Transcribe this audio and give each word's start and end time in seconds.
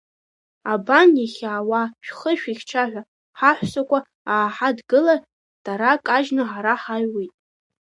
Абан 0.71 1.09
иахьаауа, 1.21 1.81
шәхы 2.05 2.31
шәыхьча 2.39 2.83
ҳәа 2.91 3.01
ҳаҳәсақәа 3.37 3.99
ааҳадгылар, 4.31 5.19
дара 5.65 5.91
кажьны 6.05 6.43
ҳара 6.51 6.73
ҳаҩуеит. 6.81 7.33